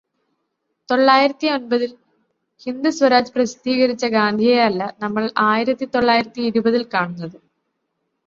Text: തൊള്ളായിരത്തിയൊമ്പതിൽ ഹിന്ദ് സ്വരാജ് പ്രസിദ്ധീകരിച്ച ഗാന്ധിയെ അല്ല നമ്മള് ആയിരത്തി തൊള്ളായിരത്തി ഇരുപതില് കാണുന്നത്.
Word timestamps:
തൊള്ളായിരത്തിയൊമ്പതിൽ 0.89 1.91
ഹിന്ദ് 2.65 2.89
സ്വരാജ് 2.89 3.33
പ്രസിദ്ധീകരിച്ച 3.35 4.05
ഗാന്ധിയെ 4.05 4.57
അല്ല 4.61 4.95
നമ്മള് 4.99 5.29
ആയിരത്തി 5.41 5.85
തൊള്ളായിരത്തി 5.85 6.41
ഇരുപതില് 6.41 6.85
കാണുന്നത്. 6.93 7.37